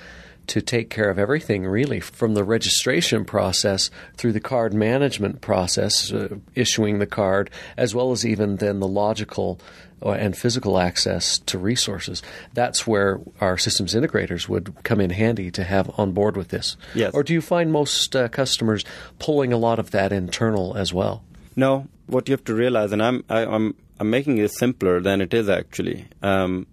[0.46, 6.12] to take care of everything really from the registration process through the card management process,
[6.12, 9.60] uh, issuing the card, as well as even then the logical
[10.02, 12.22] uh, and physical access to resources.
[12.52, 16.76] That's where our systems integrators would come in handy to have on board with this.
[16.94, 17.14] Yes.
[17.14, 18.84] Or do you find most uh, customers
[19.18, 21.24] pulling a lot of that internal as well?
[21.56, 25.20] No, what you have to realize, and I'm I, I'm I'm making it simpler than
[25.20, 26.06] it is actually.
[26.22, 26.66] Um,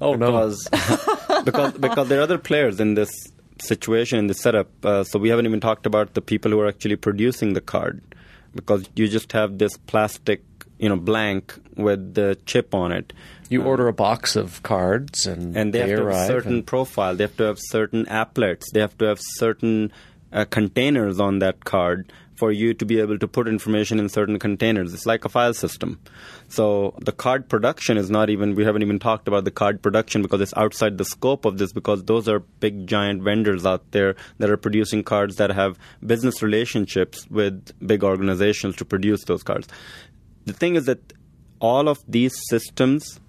[0.00, 0.68] Oh because
[1.50, 3.10] because because there are other players in this
[3.60, 4.68] situation in this setup.
[4.84, 8.02] Uh, so we haven't even talked about the people who are actually producing the card,
[8.54, 10.42] because you just have this plastic,
[10.78, 13.12] you know, blank with the chip on it.
[13.48, 16.26] You order a box of cards and, and they, have to have arrive.
[16.26, 17.16] certain and- profile.
[17.16, 18.64] They have to have certain applets.
[18.72, 19.90] They have to have certain
[20.32, 24.38] uh, containers on that card for you to be able to put information in certain
[24.38, 24.94] containers.
[24.94, 26.00] It's like a file system.
[26.48, 28.54] So the card production is not even.
[28.54, 31.72] We haven't even talked about the card production because it's outside the scope of this.
[31.72, 36.42] Because those are big giant vendors out there that are producing cards that have business
[36.42, 39.68] relationships with big organizations to produce those cards.
[40.46, 41.12] The thing is that
[41.60, 43.20] all of these systems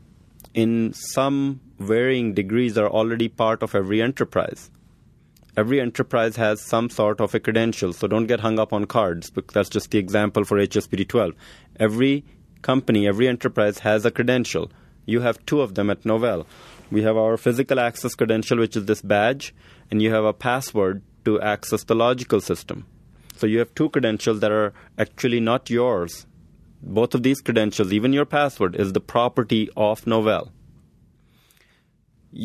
[0.54, 4.70] in some varying degrees are already part of every enterprise.
[5.58, 9.30] Every enterprise has some sort of a credential, so don't get hung up on cards.
[9.30, 11.34] Because that's just the example for HSPD 12.
[11.80, 12.24] Every
[12.62, 14.72] company, every enterprise has a credential.
[15.06, 16.46] You have two of them at Novell.
[16.92, 19.54] We have our physical access credential, which is this badge,
[19.90, 22.86] and you have a password to access the logical system.
[23.36, 26.26] So you have two credentials that are actually not yours.
[26.82, 30.50] Both of these credentials, even your password, is the property of Novell.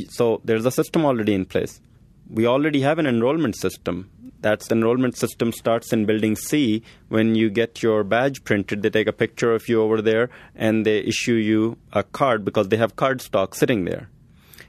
[0.09, 1.81] So there's a system already in place.
[2.29, 4.11] We already have an enrollment system.
[4.41, 6.83] That's the enrollment system starts in building C.
[7.09, 10.85] When you get your badge printed, they take a picture of you over there and
[10.85, 14.11] they issue you a card because they have card stock sitting there.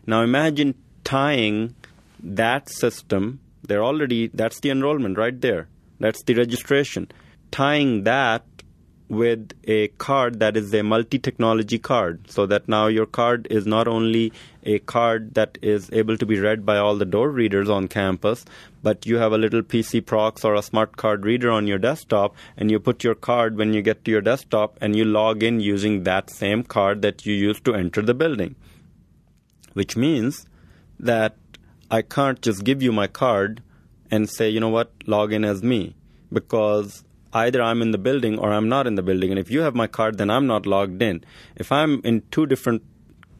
[0.07, 1.75] Now imagine tying
[2.21, 5.67] that system, they're already, that's the enrollment right there.
[5.99, 7.11] That's the registration.
[7.51, 8.45] Tying that
[9.07, 13.65] with a card that is a multi technology card, so that now your card is
[13.65, 17.69] not only a card that is able to be read by all the door readers
[17.69, 18.45] on campus,
[18.81, 22.35] but you have a little PC Prox or a smart card reader on your desktop,
[22.57, 25.59] and you put your card when you get to your desktop and you log in
[25.59, 28.55] using that same card that you used to enter the building.
[29.73, 30.47] Which means
[30.99, 31.35] that
[31.91, 33.61] I can't just give you my card
[34.09, 35.95] and say, you know what, log in as me.
[36.33, 37.03] Because
[37.35, 39.29] either I'm in the building or I'm not in the building.
[39.29, 41.23] And if you have my card, then I'm not logged in.
[41.55, 42.81] If I'm in two different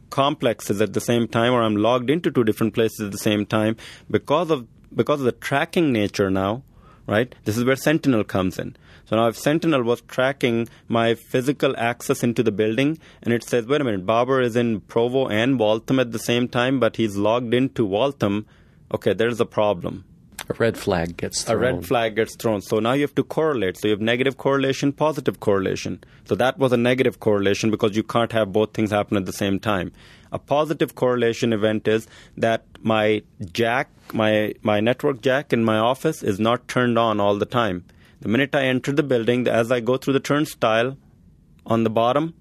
[0.09, 3.45] complexes at the same time or I'm logged into two different places at the same
[3.45, 3.77] time,
[4.11, 6.63] because of because of the tracking nature now,
[7.07, 7.33] right?
[7.43, 8.75] This is where Sentinel comes in.
[9.05, 13.65] So now if Sentinel was tracking my physical access into the building and it says,
[13.65, 17.15] wait a minute, Baber is in Provo and Waltham at the same time, but he's
[17.15, 18.45] logged into Waltham,
[18.93, 20.05] okay, there's a problem.
[20.47, 21.57] A red flag gets thrown.
[21.57, 22.61] a red flag gets thrown.
[22.61, 23.77] So now you have to correlate.
[23.77, 26.03] So you have negative correlation, positive correlation.
[26.25, 29.33] So that was a negative correlation because you can't have both things happen at the
[29.33, 29.91] same time.
[30.31, 36.21] A positive correlation event is that my jack, my my network jack in my office
[36.21, 37.83] is not turned on all the time.
[38.21, 40.97] The minute I enter the building, as I go through the turnstile
[41.65, 42.33] on the bottom,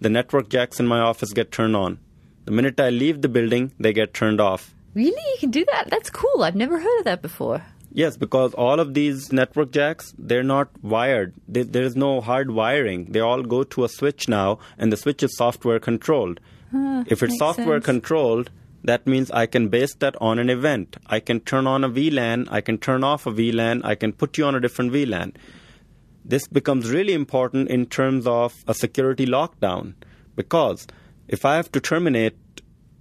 [0.00, 1.98] the network jacks in my office get turned on.
[2.44, 4.74] The minute I leave the building, they get turned off.
[4.94, 5.10] Really?
[5.32, 5.88] You can do that?
[5.90, 6.42] That's cool.
[6.42, 7.62] I've never heard of that before.
[7.94, 11.34] Yes, because all of these network jacks, they're not wired.
[11.46, 13.12] There there is no hard wiring.
[13.12, 16.40] They all go to a switch now, and the switch is software controlled.
[17.14, 17.84] if it's software sense.
[17.84, 18.50] controlled,
[18.84, 20.96] that means I can base that on an event.
[21.06, 24.38] I can turn on a VLAN, I can turn off a VLAN, I can put
[24.38, 25.34] you on a different VLAN.
[26.24, 29.94] This becomes really important in terms of a security lockdown
[30.34, 30.86] because
[31.28, 32.36] if I have to terminate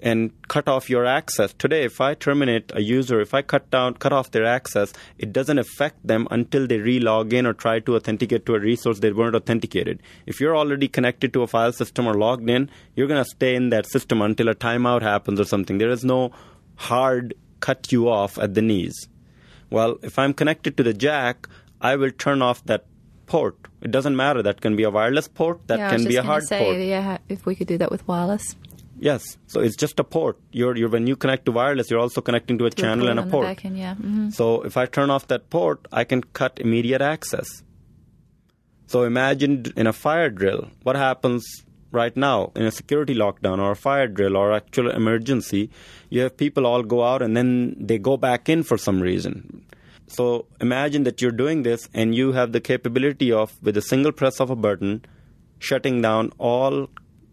[0.02, 1.54] and cut off your access.
[1.54, 5.32] Today if i terminate a user if i cut down cut off their access it
[5.32, 9.12] doesn't affect them until they re-log in or try to authenticate to a resource they
[9.12, 10.02] weren't authenticated.
[10.26, 13.56] If you're already connected to a file system or logged in you're going to stay
[13.56, 15.78] in that system until a timeout happens or something.
[15.78, 16.32] There is no
[16.76, 19.08] hard cut you off at the knees.
[19.70, 21.48] Well if i'm connected to the jack
[21.80, 22.86] i will turn off that
[23.32, 23.56] port.
[23.82, 24.44] It doesn't matter.
[24.44, 25.66] That can be a wireless port.
[25.68, 26.78] That yeah, can be a hard say, port.
[26.80, 28.56] Yeah, if we could do that with wireless.
[29.02, 29.24] Yes.
[29.48, 30.38] So it's just a port.
[30.52, 33.18] You're, you're when you connect to wireless, you're also connecting to a a channel and
[33.20, 33.66] a on the port.
[33.66, 33.96] end, yeah.
[33.96, 37.48] hmm So if I turn off that port, I can cut immediate access.
[38.88, 43.72] So imagine in a fire drill, what happens right now in a security lockdown or
[43.72, 45.70] a fire drill or actual emergency,
[46.10, 49.66] you have people all go out and then they go back in for some reason.
[50.08, 54.12] So imagine that you're doing this and you have the capability of, with a single
[54.12, 55.06] press of a button,
[55.60, 56.88] shutting down all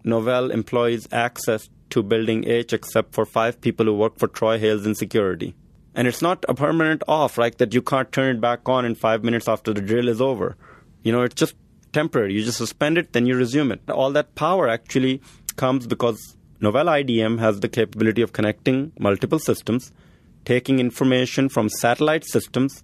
[0.05, 4.87] Novell employees' access to Building H except for five people who work for Troy Hales
[4.87, 5.55] in security.
[5.95, 7.57] And it's not a permanent off, right?
[7.59, 10.57] That you can't turn it back on in five minutes after the drill is over.
[11.03, 11.55] You know, it's just
[11.93, 12.35] temporary.
[12.35, 13.81] You just suspend it, then you resume it.
[13.91, 15.21] All that power actually
[15.57, 19.93] comes because Novell IDM has the capability of connecting multiple systems,
[20.45, 22.83] taking information from satellite systems,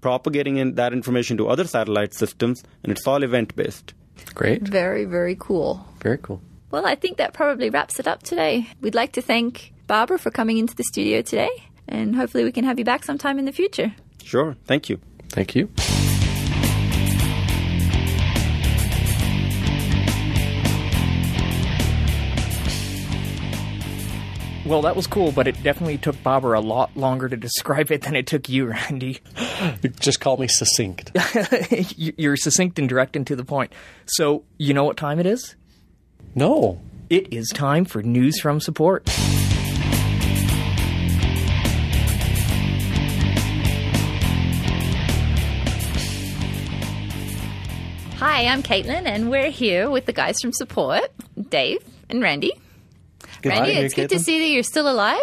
[0.00, 3.94] propagating in that information to other satellite systems, and it's all event based.
[4.34, 4.62] Great.
[4.62, 5.86] Very, very cool.
[6.02, 6.42] Very cool.
[6.70, 8.66] Well, I think that probably wraps it up today.
[8.80, 11.50] We'd like to thank Baber for coming into the studio today,
[11.86, 13.94] and hopefully we can have you back sometime in the future.
[14.22, 14.98] Sure, thank you.
[15.28, 15.68] Thank you.
[24.64, 28.02] Well, that was cool, but it definitely took Baber a lot longer to describe it
[28.02, 29.18] than it took you, Randy.
[30.00, 31.10] Just call me succinct.
[31.96, 33.72] You're succinct and direct and to the point.
[34.06, 35.56] So, you know what time it is?
[36.34, 36.80] No.
[37.10, 39.06] It is time for news from support.
[48.16, 51.10] Hi, I'm Caitlin, and we're here with the guys from support,
[51.50, 52.52] Dave and Randy.
[53.44, 55.18] Randy, Hi, it's good to see that you're still alive.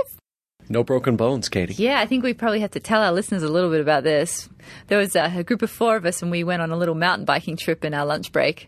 [0.68, 1.74] No broken bones, Katie.
[1.82, 4.48] Yeah, I think we probably have to tell our listeners a little bit about this.
[4.88, 6.94] There was a, a group of four of us, and we went on a little
[6.94, 8.68] mountain biking trip in our lunch break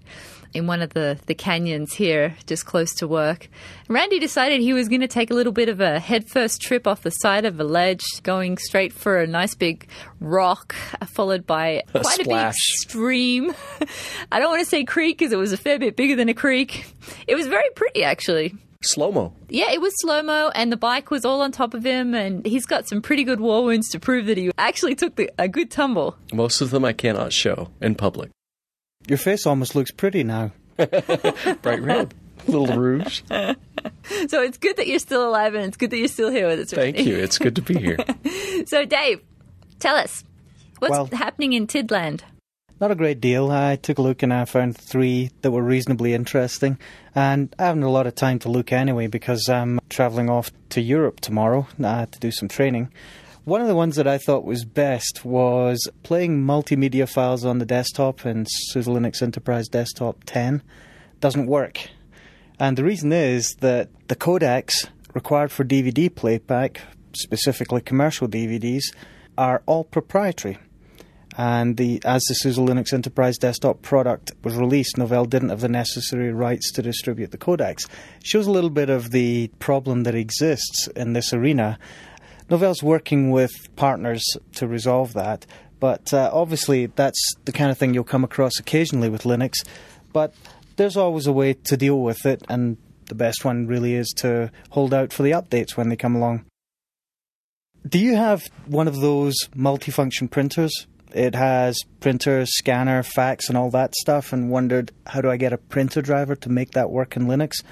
[0.54, 3.48] in one of the, the canyons here, just close to work.
[3.88, 7.04] Randy decided he was going to take a little bit of a headfirst trip off
[7.04, 9.88] the side of a ledge, going straight for a nice big
[10.20, 13.54] rock, uh, followed by quite a big stream.
[14.32, 16.34] I don't want to say creek because it was a fair bit bigger than a
[16.34, 16.86] creek.
[17.28, 18.54] It was very pretty, actually.
[18.84, 19.34] Slow mo.
[19.48, 22.44] Yeah, it was slow mo, and the bike was all on top of him, and
[22.46, 25.48] he's got some pretty good war wounds to prove that he actually took the, a
[25.48, 26.16] good tumble.
[26.34, 28.32] Most of them I cannot show in public.
[29.12, 30.54] Your face almost looks pretty now.
[30.78, 32.14] Bright red.
[32.48, 33.22] Little rouge.
[34.28, 36.60] So it's good that you're still alive, and it's good that you're still here with
[36.60, 36.72] us.
[36.72, 37.18] Thank you.
[37.18, 37.98] It's good to be here.
[38.68, 39.22] So, Dave,
[39.80, 40.24] tell us
[40.80, 42.22] what's Well- happening in Tidland.
[42.80, 43.52] Not a great deal.
[43.52, 46.78] I took a look and I found three that were reasonably interesting.
[47.14, 50.82] And I haven't a lot of time to look anyway because I'm travelling off to
[50.82, 52.92] Europe tomorrow uh, to do some training.
[53.44, 57.66] One of the ones that I thought was best was playing multimedia files on the
[57.66, 60.62] desktop in SUSE Linux Enterprise Desktop 10
[61.20, 61.90] doesn't work.
[62.60, 66.82] And the reason is that the codecs required for DVD playback,
[67.14, 68.84] specifically commercial DVDs,
[69.40, 70.60] are all proprietary.
[71.36, 75.70] And the as the SUSE Linux Enterprise Desktop product was released, Novell didn't have the
[75.70, 77.88] necessary rights to distribute the codecs.
[78.22, 81.80] Shows a little bit of the problem that exists in this arena.
[82.52, 84.26] Novell's working with partners
[84.56, 85.46] to resolve that,
[85.80, 89.66] but uh, obviously that's the kind of thing you'll come across occasionally with Linux.
[90.12, 90.36] But
[90.76, 92.76] there's always a way to deal with it, and
[93.06, 96.44] the best one really is to hold out for the updates when they come along.
[97.88, 100.74] Do you have one of those multifunction printers?
[101.14, 105.54] It has printer, scanner, fax, and all that stuff, and wondered how do I get
[105.54, 107.64] a printer driver to make that work in Linux?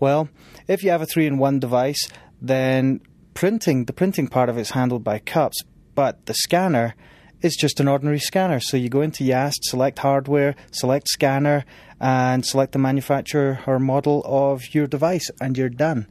[0.00, 0.28] Well,
[0.66, 2.08] if you have a three in one device,
[2.42, 3.00] then
[3.34, 5.62] printing, the printing part of it is handled by CUPS,
[5.94, 6.94] but the scanner
[7.42, 8.60] is just an ordinary scanner.
[8.60, 11.64] So you go into YAST, select hardware, select scanner,
[12.00, 16.06] and select the manufacturer or model of your device, and you're done.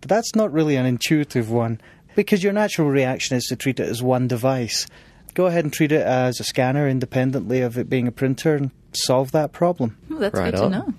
[0.00, 1.80] But that's not really an intuitive one
[2.14, 4.86] because your natural reaction is to treat it as one device.
[5.34, 8.70] Go ahead and treat it as a scanner independently of it being a printer and
[8.92, 9.96] solve that problem.
[10.10, 10.70] Oh, that's Right good on.
[10.72, 10.94] to know.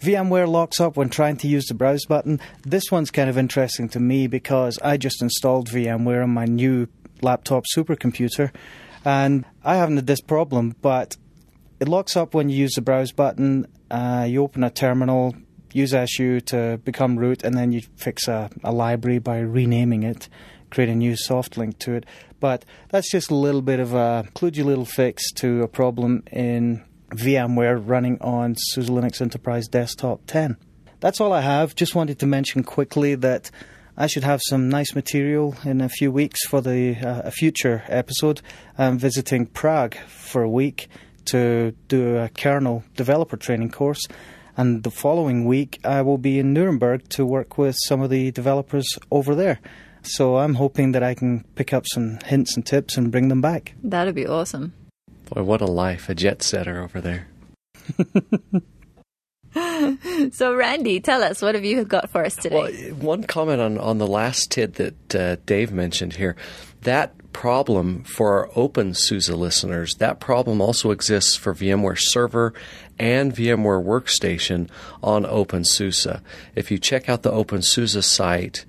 [0.00, 2.40] VMware locks up when trying to use the browse button.
[2.62, 6.88] This one's kind of interesting to me because I just installed VMware on my new
[7.22, 8.52] laptop supercomputer
[9.04, 11.16] and I haven't had this problem, but
[11.78, 13.66] it locks up when you use the browse button.
[13.90, 15.34] Uh, you open a terminal,
[15.72, 20.28] use SU to become root, and then you fix a, a library by renaming it,
[20.70, 22.04] create a new soft link to it.
[22.40, 26.84] But that's just a little bit of a kludgy little fix to a problem in
[27.10, 30.56] VMware running on SUSE Linux Enterprise Desktop 10.
[31.00, 31.74] That's all I have.
[31.74, 33.50] Just wanted to mention quickly that
[33.96, 37.84] I should have some nice material in a few weeks for the uh, a future
[37.88, 38.40] episode.
[38.76, 40.88] I'm visiting Prague for a week
[41.26, 44.06] to do a kernel developer training course.
[44.56, 48.30] And the following week, I will be in Nuremberg to work with some of the
[48.30, 49.60] developers over there.
[50.02, 53.40] So I'm hoping that I can pick up some hints and tips and bring them
[53.40, 53.74] back.
[53.82, 54.72] That'd be awesome.
[55.26, 57.28] Boy, what a life, a jet setter over there.
[60.32, 62.90] So, Randy, tell us, what have you got for us today?
[62.90, 66.36] Well, one comment on, on the last tid that uh, Dave mentioned here.
[66.82, 72.52] That problem for our OpenSUSE listeners, that problem also exists for VMware Server
[72.98, 74.68] and VMware Workstation
[75.02, 76.20] on OpenSUSE.
[76.54, 78.64] If you check out the OpenSUSE site,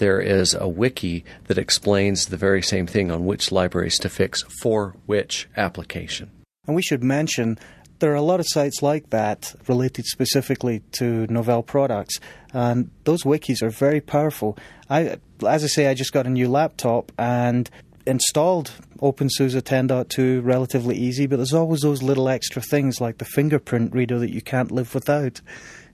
[0.00, 4.42] there is a wiki that explains the very same thing on which libraries to fix
[4.60, 6.30] for which application.
[6.66, 7.58] And we should mention
[8.00, 12.18] there are a lot of sites like that related specifically to Novell products,
[12.52, 14.58] and those wikis are very powerful.
[14.88, 17.68] I, as I say, I just got a new laptop and
[18.06, 23.94] installed OpenSUSE 10.2 relatively easy, but there's always those little extra things like the fingerprint
[23.94, 25.42] reader that you can't live without.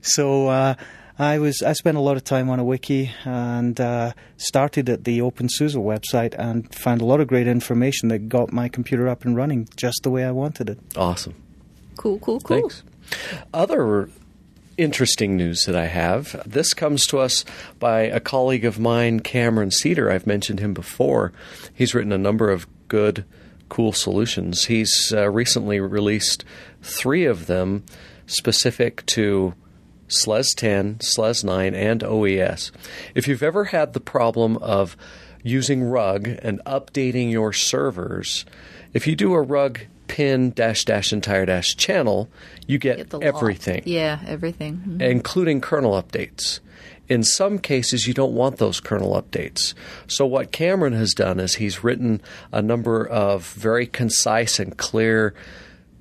[0.01, 0.47] So.
[0.47, 0.75] Uh,
[1.19, 5.03] I was I spent a lot of time on a wiki and uh, started at
[5.03, 9.25] the OpenSUSE website and found a lot of great information that got my computer up
[9.25, 10.79] and running just the way I wanted it.
[10.95, 11.33] Awesome.
[11.97, 12.69] cool, cool, cool.
[12.69, 12.83] Thanks.
[13.53, 14.09] Other
[14.77, 17.43] interesting news that I have this comes to us
[17.79, 20.11] by a colleague of mine, Cameron Seader.
[20.11, 21.33] I've mentioned him before.
[21.73, 23.25] He's written a number of good,
[23.69, 24.65] cool solutions.
[24.65, 26.45] He's uh, recently released
[26.83, 27.85] three of them
[28.27, 29.55] specific to
[30.07, 32.71] SLES 10, SLES 9, and OES.
[33.15, 34.95] If you've ever had the problem of
[35.43, 38.45] using RUG and updating your servers,
[38.93, 42.29] if you do a RUG pin dash dash entire dash channel,
[42.65, 44.81] you get, Get everything, Yeah, everything.
[44.87, 45.01] Mhm.
[45.01, 46.59] including kernel updates.
[47.09, 49.73] In some cases, you don't want those kernel updates.
[50.07, 55.33] So, what Cameron has done is he's written a number of very concise and clear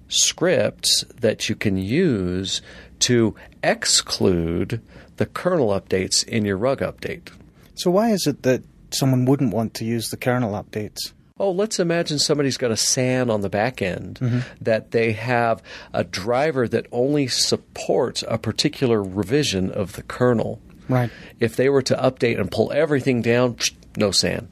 [0.08, 2.62] scripts that you can use
[3.00, 3.34] to
[3.66, 4.80] exclude
[5.16, 7.30] the kernel updates in your RUG update.
[7.74, 11.12] So why is it that someone wouldn't want to use the kernel updates?
[11.38, 14.40] Oh, let's imagine somebody's got a SAN on the back end mm-hmm.
[14.62, 15.62] that they have
[15.92, 20.62] a driver that only supports a particular revision of the kernel.
[20.88, 21.10] Right.
[21.38, 23.56] If they were to update and pull everything down,
[23.98, 24.48] no SAN.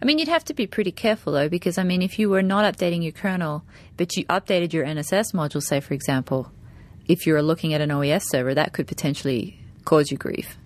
[0.00, 2.42] I mean, you'd have to be pretty careful though, because I mean, if you were
[2.42, 3.64] not updating your kernel,
[3.96, 6.50] but you updated your NSS module, say for example,
[7.08, 10.56] if you're looking at an OES server, that could potentially cause you grief.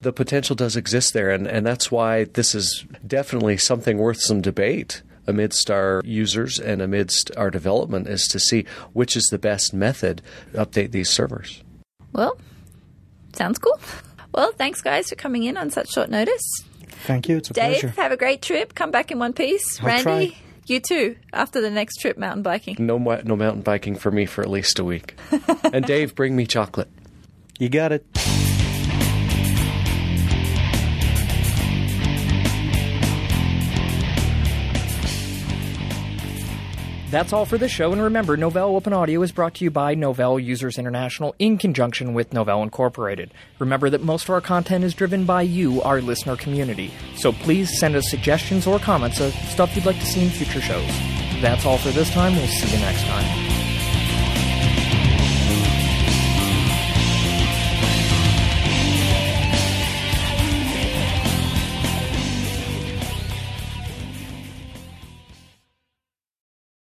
[0.00, 4.40] The potential does exist there, and, and that's why this is definitely something worth some
[4.40, 9.74] debate amidst our users and amidst our development is to see which is the best
[9.74, 10.22] method
[10.52, 11.62] to update these servers.
[12.12, 12.38] Well,
[13.34, 13.78] sounds cool.
[14.32, 16.42] Well, thanks guys for coming in on such short notice.
[17.04, 17.38] Thank you.
[17.38, 17.72] It's a pleasure.
[17.72, 18.02] Dave, pleasure.
[18.02, 18.74] have a great trip.
[18.74, 19.80] Come back in one piece.
[19.80, 20.36] I'll Randy, try.
[20.70, 21.16] You too.
[21.32, 22.76] After the next trip, mountain biking.
[22.78, 25.16] No, no mountain biking for me for at least a week.
[25.72, 26.88] and Dave, bring me chocolate.
[27.58, 28.06] You got it.
[37.10, 39.96] That's all for this show, and remember, Novell Open Audio is brought to you by
[39.96, 43.34] Novell Users International in conjunction with Novell Incorporated.
[43.58, 46.92] Remember that most of our content is driven by you, our listener community.
[47.16, 50.60] So please send us suggestions or comments of stuff you'd like to see in future
[50.60, 50.86] shows.
[51.42, 52.36] That's all for this time.
[52.36, 53.59] We'll see you next time.